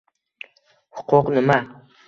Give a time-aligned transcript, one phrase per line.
[0.95, 1.59] Huquq nima?